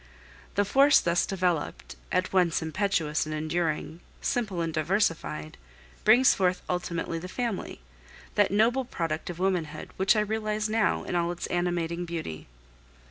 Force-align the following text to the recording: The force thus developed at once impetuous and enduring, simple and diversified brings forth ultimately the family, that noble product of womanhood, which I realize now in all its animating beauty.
The 0.55 0.65
force 0.65 0.99
thus 0.99 1.27
developed 1.27 1.95
at 2.11 2.33
once 2.33 2.63
impetuous 2.63 3.27
and 3.27 3.35
enduring, 3.35 3.99
simple 4.19 4.59
and 4.61 4.73
diversified 4.73 5.59
brings 6.03 6.33
forth 6.33 6.63
ultimately 6.67 7.19
the 7.19 7.27
family, 7.27 7.81
that 8.33 8.49
noble 8.49 8.83
product 8.83 9.29
of 9.29 9.37
womanhood, 9.37 9.91
which 9.97 10.15
I 10.15 10.21
realize 10.21 10.67
now 10.67 11.03
in 11.03 11.13
all 11.13 11.31
its 11.31 11.45
animating 11.51 12.05
beauty. 12.05 12.47